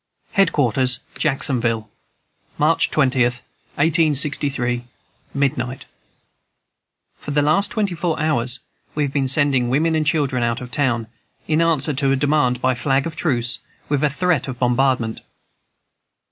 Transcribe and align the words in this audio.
"HEAD 0.31 0.51
QUARTERS, 0.51 0.99
JACKSONVILLE, 1.19 1.87
"March 2.57 2.89
20, 2.89 3.21
1863, 3.23 4.85
Midnight. 5.35 5.85
"For 7.19 7.29
the 7.29 7.43
last 7.43 7.69
twenty 7.69 7.93
four 7.93 8.19
hours 8.19 8.61
we 8.95 9.03
have 9.03 9.13
been 9.13 9.27
sending 9.27 9.69
women 9.69 9.93
and 9.93 10.03
children 10.03 10.41
out 10.41 10.59
of 10.59 10.71
town, 10.71 11.05
in 11.47 11.61
answer 11.61 11.93
to 11.93 12.11
a 12.11 12.15
demand 12.15 12.59
by 12.61 12.73
flag 12.73 13.05
of 13.05 13.15
truce, 13.15 13.59
with 13.89 14.03
a 14.03 14.09
threat 14.09 14.47
of 14.47 14.57
bombardment. 14.57 15.21